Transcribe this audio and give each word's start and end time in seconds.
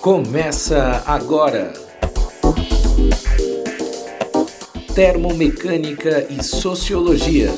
Começa 0.00 1.02
agora. 1.06 1.72
Termomecânica 4.94 6.26
e 6.30 6.42
Sociologia. 6.42 7.52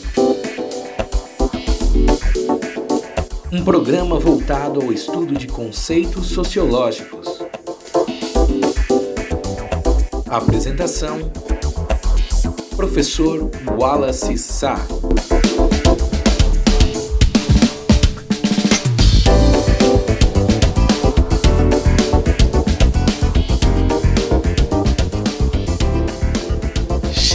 Um 3.53 3.65
programa 3.65 4.19
voltado 4.19 4.81
ao 4.81 4.93
estudo 4.93 5.35
de 5.35 5.47
conceitos 5.47 6.29
sociológicos. 6.29 7.39
Apresentação: 10.29 11.31
Professor 12.77 13.51
Wallace 13.79 14.39
Sá. 14.39 14.77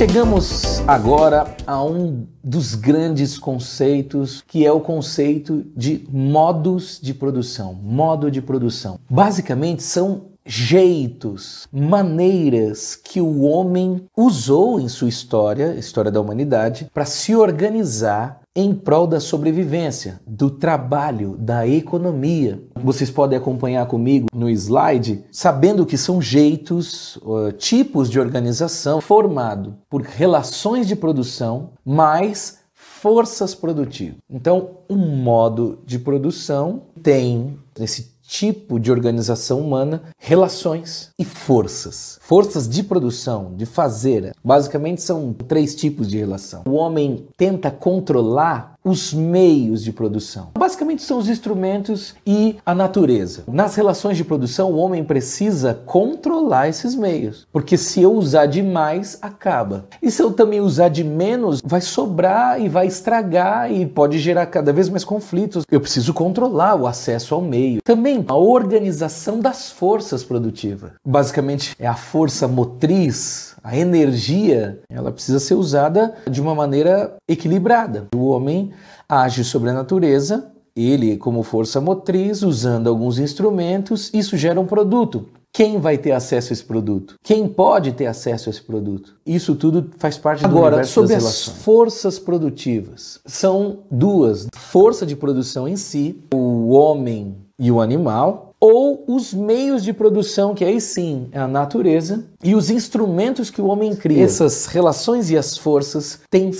Chegamos 0.01 0.81
agora 0.87 1.55
a 1.67 1.83
um 1.83 2.25
dos 2.43 2.73
grandes 2.73 3.37
conceitos, 3.37 4.43
que 4.47 4.65
é 4.65 4.71
o 4.71 4.79
conceito 4.79 5.63
de 5.77 6.07
modos 6.11 6.99
de 6.99 7.13
produção. 7.13 7.75
Modo 7.75 8.31
de 8.31 8.41
produção. 8.41 8.99
Basicamente 9.07 9.83
são 9.83 10.31
jeitos, 10.43 11.67
maneiras 11.71 12.95
que 12.95 13.21
o 13.21 13.41
homem 13.41 14.03
usou 14.17 14.79
em 14.79 14.89
sua 14.89 15.07
história, 15.07 15.75
história 15.75 16.09
da 16.09 16.19
humanidade, 16.19 16.89
para 16.91 17.05
se 17.05 17.35
organizar 17.35 18.40
em 18.55 18.73
prol 18.73 19.07
da 19.07 19.19
sobrevivência, 19.19 20.19
do 20.27 20.49
trabalho, 20.49 21.37
da 21.39 21.65
economia. 21.65 22.61
Vocês 22.75 23.09
podem 23.09 23.37
acompanhar 23.37 23.85
comigo 23.85 24.27
no 24.33 24.49
slide, 24.49 25.23
sabendo 25.31 25.85
que 25.85 25.97
são 25.97 26.21
jeitos, 26.21 27.17
tipos 27.57 28.09
de 28.09 28.19
organização 28.19 28.99
formado 28.99 29.75
por 29.89 30.01
relações 30.01 30.85
de 30.85 30.95
produção 30.95 31.71
mais 31.85 32.59
forças 32.73 33.55
produtivas. 33.55 34.17
Então, 34.29 34.79
um 34.89 34.97
modo 34.97 35.79
de 35.85 35.97
produção 35.97 36.83
tem 37.01 37.57
esse 37.79 38.11
tipo 38.31 38.79
de 38.79 38.89
organização 38.89 39.59
humana, 39.59 40.03
relações 40.17 41.11
e 41.19 41.25
forças. 41.25 42.17
Forças 42.21 42.67
de 42.67 42.81
produção, 42.81 43.53
de 43.57 43.65
fazer. 43.65 44.33
Basicamente 44.41 45.01
são 45.01 45.33
três 45.33 45.75
tipos 45.75 46.07
de 46.07 46.17
relação. 46.17 46.63
O 46.65 46.75
homem 46.75 47.27
tenta 47.35 47.69
controlar 47.69 48.70
os 48.83 49.13
meios 49.13 49.83
de 49.83 49.93
produção. 49.93 50.49
Basicamente 50.57 51.03
são 51.03 51.17
os 51.17 51.29
instrumentos 51.29 52.15
e 52.25 52.57
a 52.65 52.73
natureza. 52.73 53.43
Nas 53.47 53.75
relações 53.75 54.17
de 54.17 54.23
produção, 54.23 54.71
o 54.71 54.77
homem 54.77 55.03
precisa 55.03 55.73
controlar 55.85 56.69
esses 56.69 56.95
meios, 56.95 57.47
porque 57.51 57.77
se 57.77 58.01
eu 58.01 58.13
usar 58.13 58.47
demais, 58.47 59.17
acaba. 59.21 59.85
E 60.01 60.09
se 60.09 60.21
eu 60.21 60.31
também 60.31 60.59
usar 60.59 60.89
de 60.89 61.03
menos, 61.03 61.61
vai 61.63 61.81
sobrar 61.81 62.59
e 62.59 62.67
vai 62.67 62.87
estragar 62.87 63.71
e 63.71 63.85
pode 63.85 64.19
gerar 64.19 64.45
cada 64.47 64.73
vez 64.73 64.89
mais 64.89 65.03
conflitos. 65.03 65.63
Eu 65.69 65.81
preciso 65.81 66.13
controlar 66.13 66.75
o 66.75 66.87
acesso 66.87 67.35
ao 67.35 67.41
meio. 67.41 67.81
Também 67.83 68.25
a 68.27 68.35
organização 68.35 69.39
das 69.39 69.69
forças 69.69 70.23
produtivas. 70.23 70.91
Basicamente 71.05 71.75
é 71.79 71.87
a 71.87 71.95
força 71.95 72.47
motriz 72.47 73.51
a 73.63 73.77
energia, 73.77 74.79
ela 74.89 75.11
precisa 75.11 75.39
ser 75.39 75.53
usada 75.53 76.15
de 76.29 76.41
uma 76.41 76.55
maneira 76.55 77.15
equilibrada. 77.27 78.07
O 78.15 78.27
homem 78.27 78.70
age 79.07 79.43
sobre 79.43 79.69
a 79.69 79.73
natureza, 79.73 80.51
ele 80.75 81.17
como 81.17 81.43
força 81.43 81.81
motriz, 81.81 82.41
usando 82.41 82.87
alguns 82.87 83.19
instrumentos, 83.19 84.09
isso 84.13 84.37
gera 84.37 84.59
um 84.59 84.65
produto. 84.65 85.27
Quem 85.53 85.79
vai 85.79 85.97
ter 85.97 86.13
acesso 86.13 86.51
a 86.51 86.53
esse 86.53 86.63
produto? 86.63 87.15
Quem 87.21 87.45
pode 87.45 87.91
ter 87.91 88.05
acesso 88.05 88.47
a 88.47 88.51
esse 88.51 88.61
produto? 88.61 89.15
Isso 89.25 89.53
tudo 89.53 89.89
faz 89.97 90.17
parte 90.17 90.45
Agora, 90.45 90.61
do 90.61 90.75
universo 90.75 90.93
sobre 90.93 91.15
as 91.15 91.45
forças 91.45 92.17
produtivas. 92.17 93.19
São 93.25 93.79
duas: 93.91 94.47
força 94.55 95.05
de 95.05 95.15
produção 95.15 95.67
em 95.67 95.75
si, 95.75 96.17
o 96.33 96.69
homem 96.69 97.35
e 97.59 97.69
o 97.69 97.81
animal, 97.81 98.55
ou 98.61 99.03
os 99.07 99.33
meios 99.33 99.83
de 99.83 99.91
produção, 99.91 100.55
que 100.55 100.63
aí 100.63 100.79
sim 100.79 101.27
é 101.31 101.39
a 101.39 101.47
natureza, 101.47 102.23
e 102.43 102.55
os 102.55 102.69
instrumentos 102.69 103.49
que 103.49 103.61
o 103.61 103.65
homem 103.65 103.93
cria. 103.93 104.23
Essas 104.23 104.67
relações 104.67 105.29
e 105.29 105.37
as 105.37 105.57
forças 105.57 106.19
têm 106.29 106.51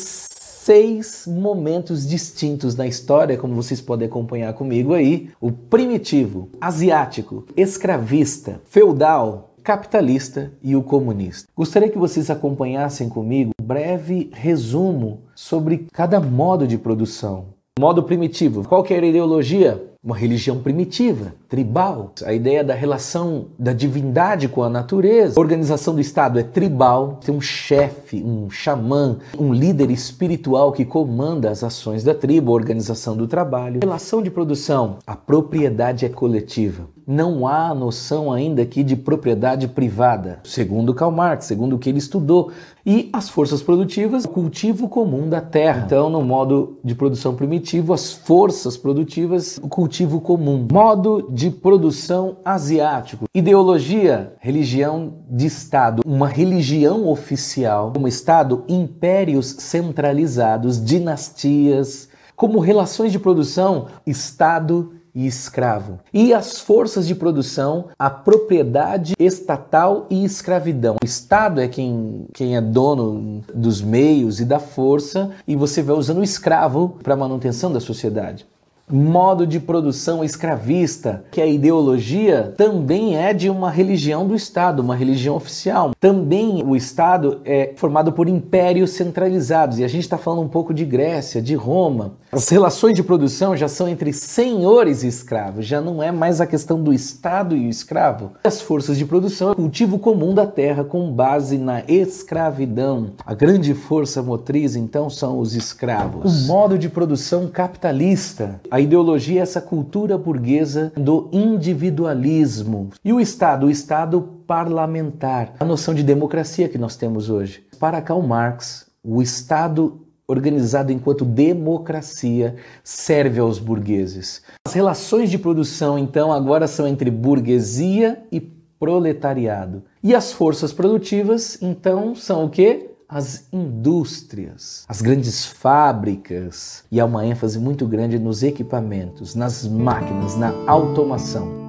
seis 0.63 1.25
momentos 1.27 2.07
distintos 2.07 2.75
na 2.75 2.85
história, 2.85 3.37
como 3.37 3.55
vocês 3.55 3.81
podem 3.81 4.07
acompanhar 4.07 4.53
comigo 4.53 4.93
aí: 4.93 5.29
o 5.39 5.51
primitivo, 5.51 6.49
asiático, 6.59 7.45
escravista, 7.57 8.61
feudal, 8.65 9.55
capitalista 9.63 10.51
e 10.61 10.75
o 10.75 10.83
comunista. 10.83 11.49
Gostaria 11.55 11.89
que 11.89 11.97
vocês 11.97 12.29
acompanhassem 12.29 13.09
comigo 13.09 13.51
um 13.59 13.65
breve 13.65 14.29
resumo 14.33 15.21
sobre 15.35 15.87
cada 15.91 16.19
modo 16.19 16.67
de 16.67 16.77
produção. 16.77 17.45
Modo 17.79 18.03
primitivo. 18.03 18.67
Qual 18.67 18.83
que 18.83 18.93
era 18.93 19.05
a 19.05 19.09
ideologia? 19.09 19.90
Uma 20.03 20.17
religião 20.17 20.57
primitiva 20.59 21.35
tribal. 21.47 22.13
A 22.25 22.33
ideia 22.33 22.63
da 22.63 22.73
relação 22.73 23.49
da 23.59 23.71
divindade 23.71 24.47
com 24.47 24.63
a 24.63 24.69
natureza. 24.69 25.37
A 25.37 25.39
organização 25.39 25.93
do 25.93 26.01
Estado 26.01 26.39
é 26.39 26.43
tribal, 26.43 27.19
tem 27.23 27.35
um 27.35 27.39
chefe, 27.39 28.23
um 28.23 28.49
xamã, 28.49 29.19
um 29.37 29.53
líder 29.53 29.91
espiritual 29.91 30.71
que 30.71 30.85
comanda 30.85 31.51
as 31.51 31.63
ações 31.63 32.03
da 32.03 32.15
tribo, 32.15 32.51
a 32.51 32.55
organização 32.55 33.15
do 33.15 33.27
trabalho. 33.27 33.81
Relação 33.83 34.23
de 34.23 34.31
produção, 34.31 34.97
a 35.05 35.15
propriedade 35.15 36.03
é 36.03 36.09
coletiva. 36.09 36.87
Não 37.11 37.45
há 37.45 37.75
noção 37.75 38.31
ainda 38.31 38.61
aqui 38.61 38.83
de 38.85 38.95
propriedade 38.95 39.67
privada, 39.67 40.39
segundo 40.45 40.93
Karl 40.93 41.11
Marx, 41.11 41.43
segundo 41.43 41.75
o 41.75 41.77
que 41.77 41.89
ele 41.89 41.97
estudou. 41.97 42.53
E 42.85 43.09
as 43.11 43.27
forças 43.27 43.61
produtivas, 43.61 44.23
o 44.23 44.29
cultivo 44.29 44.87
comum 44.87 45.27
da 45.27 45.41
terra. 45.41 45.83
Então, 45.85 46.09
no 46.09 46.23
modo 46.23 46.79
de 46.81 46.95
produção 46.95 47.35
primitivo, 47.35 47.91
as 47.91 48.13
forças 48.13 48.77
produtivas, 48.77 49.59
o 49.61 49.67
cultivo 49.67 50.21
comum. 50.21 50.65
Modo 50.71 51.27
de 51.29 51.49
produção 51.49 52.37
asiático. 52.45 53.25
Ideologia, 53.35 54.33
religião 54.39 55.15
de 55.29 55.47
Estado, 55.47 56.03
uma 56.05 56.29
religião 56.29 57.09
oficial, 57.09 57.91
como 57.93 58.07
Estado, 58.07 58.63
impérios 58.69 59.47
centralizados, 59.59 60.81
dinastias, 60.81 62.07
como 62.37 62.57
relações 62.59 63.11
de 63.11 63.19
produção, 63.19 63.87
Estado 64.07 64.93
e 65.13 65.27
escravo. 65.27 65.99
E 66.13 66.33
as 66.33 66.59
forças 66.59 67.07
de 67.07 67.15
produção, 67.15 67.89
a 67.97 68.09
propriedade 68.09 69.13
estatal 69.19 70.07
e 70.09 70.23
escravidão. 70.23 70.95
O 71.01 71.05
Estado 71.05 71.61
é 71.61 71.67
quem, 71.67 72.25
quem 72.33 72.55
é 72.55 72.61
dono 72.61 73.43
dos 73.53 73.81
meios 73.81 74.39
e 74.39 74.45
da 74.45 74.59
força, 74.59 75.31
e 75.47 75.55
você 75.55 75.81
vai 75.81 75.95
usando 75.95 76.19
o 76.19 76.23
escravo 76.23 76.97
para 77.03 77.13
a 77.13 77.17
manutenção 77.17 77.71
da 77.71 77.79
sociedade 77.79 78.45
modo 78.91 79.47
de 79.47 79.59
produção 79.59 80.23
escravista, 80.23 81.23
que 81.31 81.41
a 81.41 81.45
ideologia 81.45 82.53
também 82.57 83.17
é 83.17 83.33
de 83.33 83.49
uma 83.49 83.69
religião 83.69 84.27
do 84.27 84.35
Estado, 84.35 84.81
uma 84.81 84.95
religião 84.95 85.35
oficial. 85.35 85.91
Também 85.99 86.63
o 86.65 86.75
Estado 86.75 87.39
é 87.45 87.73
formado 87.75 88.11
por 88.11 88.27
impérios 88.27 88.91
centralizados, 88.91 89.79
e 89.79 89.83
a 89.83 89.87
gente 89.87 90.03
está 90.03 90.17
falando 90.17 90.41
um 90.41 90.49
pouco 90.49 90.73
de 90.73 90.85
Grécia, 90.85 91.41
de 91.41 91.55
Roma. 91.55 92.13
As 92.31 92.47
relações 92.49 92.95
de 92.95 93.03
produção 93.03 93.55
já 93.55 93.67
são 93.67 93.87
entre 93.87 94.13
senhores 94.13 95.03
e 95.03 95.07
escravos, 95.07 95.65
já 95.65 95.81
não 95.81 96.01
é 96.01 96.11
mais 96.11 96.41
a 96.41 96.45
questão 96.45 96.81
do 96.81 96.93
Estado 96.93 97.55
e 97.55 97.67
o 97.67 97.69
escravo. 97.69 98.31
As 98.43 98.61
forças 98.61 98.97
de 98.97 99.05
produção 99.05 99.49
é 99.49 99.51
o 99.51 99.55
cultivo 99.55 99.99
comum 99.99 100.33
da 100.33 100.45
terra 100.45 100.83
com 100.83 101.11
base 101.11 101.57
na 101.57 101.83
escravidão. 101.87 103.11
A 103.25 103.33
grande 103.33 103.73
força 103.73 104.21
motriz, 104.21 104.75
então, 104.75 105.09
são 105.09 105.39
os 105.39 105.55
escravos. 105.55 106.43
O 106.43 106.47
modo 106.47 106.77
de 106.77 106.89
produção 106.89 107.47
capitalista. 107.47 108.59
A 108.69 108.80
ideologia 108.81 109.39
é 109.39 109.43
essa 109.43 109.61
cultura 109.61 110.17
burguesa 110.17 110.91
do 110.95 111.29
individualismo. 111.31 112.89
E 113.03 113.13
o 113.13 113.19
Estado, 113.19 113.67
o 113.67 113.71
Estado 113.71 114.21
parlamentar, 114.45 115.53
a 115.59 115.65
noção 115.65 115.93
de 115.93 116.03
democracia 116.03 116.67
que 116.67 116.77
nós 116.77 116.95
temos 116.95 117.29
hoje. 117.29 117.63
Para 117.79 118.01
Karl 118.01 118.21
Marx, 118.21 118.87
o 119.03 119.21
Estado 119.21 120.01
organizado 120.27 120.91
enquanto 120.91 121.25
democracia 121.25 122.55
serve 122.83 123.39
aos 123.39 123.59
burgueses. 123.59 124.41
As 124.65 124.73
relações 124.73 125.29
de 125.29 125.37
produção, 125.37 125.97
então, 125.97 126.31
agora 126.31 126.67
são 126.67 126.87
entre 126.87 127.11
burguesia 127.11 128.23
e 128.31 128.39
proletariado. 128.39 129.83
E 130.01 130.15
as 130.15 130.31
forças 130.31 130.71
produtivas, 130.73 131.61
então, 131.61 132.15
são 132.15 132.45
o 132.45 132.49
quê? 132.49 132.90
As 133.11 133.45
indústrias, 133.51 134.85
as 134.87 135.01
grandes 135.01 135.45
fábricas 135.45 136.85
e 136.89 136.97
há 136.97 137.03
uma 137.03 137.25
ênfase 137.25 137.59
muito 137.59 137.85
grande 137.85 138.17
nos 138.17 138.41
equipamentos, 138.41 139.35
nas 139.35 139.67
máquinas, 139.67 140.37
na 140.37 140.53
automação. 140.65 141.59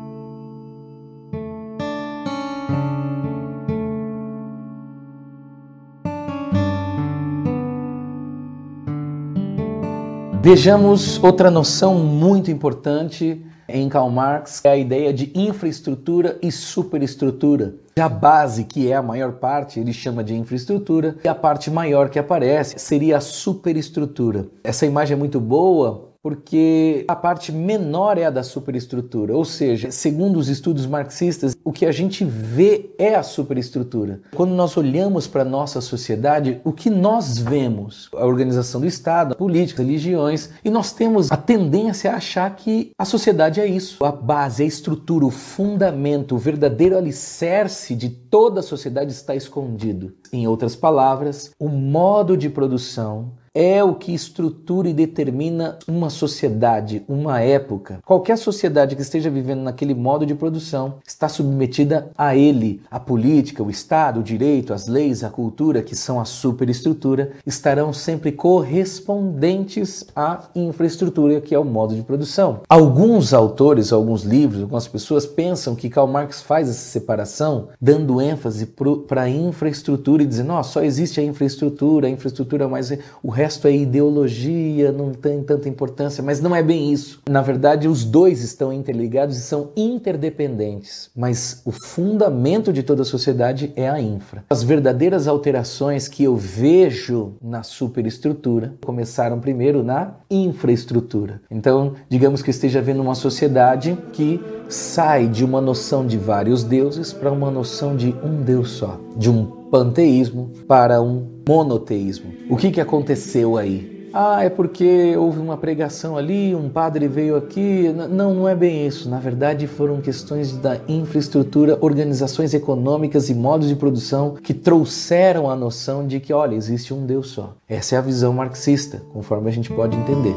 Vejamos 10.40 11.20
outra 11.22 11.50
noção 11.50 11.96
muito 11.96 12.52
importante 12.52 13.44
em 13.68 13.88
Karl 13.88 14.10
Marx, 14.10 14.60
é 14.64 14.70
a 14.70 14.76
ideia 14.76 15.12
de 15.12 15.32
infraestrutura 15.34 16.38
e 16.42 16.50
superestrutura. 16.50 17.74
A 17.98 18.08
base, 18.08 18.64
que 18.64 18.90
é 18.90 18.94
a 18.94 19.02
maior 19.02 19.32
parte, 19.32 19.78
ele 19.78 19.92
chama 19.92 20.24
de 20.24 20.34
infraestrutura, 20.34 21.16
e 21.22 21.28
a 21.28 21.34
parte 21.34 21.70
maior 21.70 22.08
que 22.08 22.18
aparece 22.18 22.78
seria 22.78 23.18
a 23.18 23.20
superestrutura. 23.20 24.46
Essa 24.64 24.86
imagem 24.86 25.14
é 25.14 25.18
muito 25.18 25.40
boa 25.40 26.11
porque 26.22 27.04
a 27.08 27.16
parte 27.16 27.50
menor 27.50 28.16
é 28.16 28.24
a 28.24 28.30
da 28.30 28.44
superestrutura, 28.44 29.36
ou 29.36 29.44
seja, 29.44 29.90
segundo 29.90 30.38
os 30.38 30.48
estudos 30.48 30.86
marxistas, 30.86 31.56
o 31.64 31.72
que 31.72 31.84
a 31.84 31.90
gente 31.90 32.24
vê 32.24 32.94
é 32.96 33.16
a 33.16 33.24
superestrutura. 33.24 34.20
Quando 34.34 34.52
nós 34.52 34.76
olhamos 34.76 35.26
para 35.26 35.42
a 35.42 35.44
nossa 35.44 35.80
sociedade, 35.80 36.60
o 36.64 36.72
que 36.72 36.88
nós 36.88 37.38
vemos? 37.38 38.08
A 38.14 38.24
organização 38.24 38.80
do 38.80 38.86
Estado, 38.86 39.32
a 39.32 39.36
política, 39.36 39.82
religiões, 39.82 40.50
e 40.64 40.70
nós 40.70 40.92
temos 40.92 41.32
a 41.32 41.36
tendência 41.36 42.12
a 42.12 42.16
achar 42.16 42.54
que 42.54 42.92
a 42.96 43.04
sociedade 43.04 43.60
é 43.60 43.66
isso. 43.66 44.04
A 44.04 44.12
base, 44.12 44.62
a 44.62 44.66
estrutura, 44.66 45.26
o 45.26 45.30
fundamento, 45.30 46.36
o 46.36 46.38
verdadeiro 46.38 46.96
alicerce 46.96 47.96
de 47.96 48.08
toda 48.08 48.60
a 48.60 48.62
sociedade 48.62 49.10
está 49.10 49.34
escondido. 49.34 50.14
Em 50.32 50.46
outras 50.46 50.76
palavras, 50.76 51.50
o 51.58 51.68
modo 51.68 52.36
de 52.36 52.48
produção 52.48 53.32
é 53.54 53.84
o 53.84 53.94
que 53.94 54.14
estrutura 54.14 54.88
e 54.88 54.94
determina 54.94 55.78
uma 55.86 56.08
sociedade, 56.08 57.04
uma 57.06 57.40
época. 57.40 57.98
Qualquer 58.04 58.38
sociedade 58.38 58.96
que 58.96 59.02
esteja 59.02 59.28
vivendo 59.28 59.60
naquele 59.60 59.94
modo 59.94 60.24
de 60.24 60.34
produção 60.34 60.94
está 61.06 61.28
submetida 61.28 62.10
a 62.16 62.34
ele. 62.34 62.80
A 62.90 62.98
política, 62.98 63.62
o 63.62 63.70
Estado, 63.70 64.20
o 64.20 64.22
direito, 64.22 64.72
as 64.72 64.86
leis, 64.86 65.22
a 65.22 65.28
cultura, 65.28 65.82
que 65.82 65.94
são 65.94 66.18
a 66.18 66.24
superestrutura, 66.24 67.32
estarão 67.46 67.92
sempre 67.92 68.32
correspondentes 68.32 70.06
à 70.16 70.44
infraestrutura, 70.54 71.40
que 71.40 71.54
é 71.54 71.58
o 71.58 71.64
modo 71.64 71.94
de 71.94 72.02
produção. 72.02 72.60
Alguns 72.68 73.34
autores, 73.34 73.92
alguns 73.92 74.22
livros, 74.22 74.62
algumas 74.62 74.88
pessoas 74.88 75.26
pensam 75.26 75.74
que 75.74 75.90
Karl 75.90 76.06
Marx 76.06 76.40
faz 76.40 76.70
essa 76.70 76.90
separação, 76.90 77.68
dando 77.80 78.20
ênfase 78.20 78.66
para 79.06 79.22
a 79.22 79.28
infraestrutura 79.28 80.22
e 80.22 80.26
dizendo, 80.26 80.54
oh, 80.54 80.62
só 80.62 80.82
existe 80.82 81.20
a 81.20 81.24
infraestrutura, 81.24 82.06
a 82.06 82.10
infraestrutura 82.10 82.66
mais 82.66 82.92
o 83.22 83.30
resto 83.30 83.41
é 83.42 83.74
ideologia, 83.74 84.92
não 84.92 85.12
tem 85.12 85.42
tanta 85.42 85.68
importância, 85.68 86.22
mas 86.22 86.40
não 86.40 86.54
é 86.54 86.62
bem 86.62 86.92
isso. 86.92 87.20
Na 87.28 87.42
verdade, 87.42 87.88
os 87.88 88.04
dois 88.04 88.42
estão 88.42 88.72
interligados 88.72 89.36
e 89.36 89.40
são 89.40 89.70
interdependentes, 89.76 91.10
mas 91.16 91.62
o 91.64 91.72
fundamento 91.72 92.72
de 92.72 92.82
toda 92.82 93.02
a 93.02 93.04
sociedade 93.04 93.72
é 93.76 93.88
a 93.88 94.00
infra. 94.00 94.44
As 94.50 94.62
verdadeiras 94.62 95.26
alterações 95.26 96.08
que 96.08 96.24
eu 96.24 96.36
vejo 96.36 97.34
na 97.42 97.62
superestrutura 97.62 98.74
começaram 98.84 99.40
primeiro 99.40 99.82
na 99.82 100.14
infraestrutura. 100.30 101.40
Então, 101.50 101.94
digamos 102.08 102.42
que 102.42 102.50
esteja 102.50 102.80
vendo 102.80 103.02
uma 103.02 103.14
sociedade 103.14 103.96
que 104.12 104.40
sai 104.72 105.26
de 105.26 105.44
uma 105.44 105.60
noção 105.60 106.06
de 106.06 106.16
vários 106.16 106.64
deuses 106.64 107.12
para 107.12 107.30
uma 107.30 107.50
noção 107.50 107.94
de 107.94 108.14
um 108.24 108.42
Deus 108.42 108.70
só, 108.70 108.98
de 109.16 109.30
um 109.30 109.44
panteísmo 109.44 110.50
para 110.66 111.00
um 111.00 111.26
monoteísmo. 111.46 112.32
O 112.48 112.56
que, 112.56 112.70
que 112.70 112.80
aconteceu 112.80 113.56
aí? 113.56 113.92
Ah, 114.14 114.44
é 114.44 114.50
porque 114.50 115.16
houve 115.16 115.38
uma 115.38 115.56
pregação 115.56 116.18
ali, 116.18 116.54
um 116.54 116.68
padre 116.68 117.08
veio 117.08 117.34
aqui. 117.34 117.90
Não, 118.10 118.34
não 118.34 118.48
é 118.48 118.54
bem 118.54 118.86
isso. 118.86 119.08
Na 119.08 119.18
verdade, 119.18 119.66
foram 119.66 120.02
questões 120.02 120.52
da 120.52 120.78
infraestrutura, 120.86 121.78
organizações 121.80 122.52
econômicas 122.52 123.30
e 123.30 123.34
modos 123.34 123.68
de 123.68 123.74
produção 123.74 124.34
que 124.42 124.52
trouxeram 124.52 125.48
a 125.48 125.56
noção 125.56 126.06
de 126.06 126.20
que, 126.20 126.32
olha, 126.32 126.54
existe 126.54 126.92
um 126.92 127.06
Deus 127.06 127.28
só. 127.28 127.54
Essa 127.66 127.94
é 127.94 127.98
a 127.98 128.02
visão 128.02 128.34
marxista, 128.34 129.00
conforme 129.14 129.48
a 129.48 129.52
gente 129.52 129.72
pode 129.72 129.96
entender. 129.96 130.36